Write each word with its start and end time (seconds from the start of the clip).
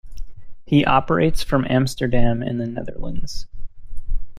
He 0.65 0.83
operates 0.83 1.43
from 1.43 1.63
Amsterdam 1.69 2.41
in 2.41 2.57
the 2.57 2.65
Netherlands. 2.65 3.45